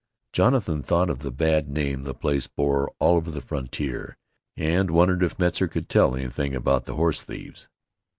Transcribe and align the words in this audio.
Jonathan 0.33 0.81
thought 0.81 1.11
of 1.11 1.19
the 1.19 1.29
bad 1.29 1.69
name 1.69 2.01
the 2.01 2.15
place 2.15 2.47
bore 2.47 2.91
all 2.97 3.17
over 3.17 3.29
the 3.29 3.39
frontier, 3.39 4.17
and 4.57 4.89
wondered 4.89 5.21
if 5.21 5.37
Metzar 5.37 5.67
could 5.67 5.89
tell 5.89 6.15
anything 6.15 6.55
about 6.55 6.85
the 6.85 6.95
horse 6.95 7.21
thieves. 7.21 7.67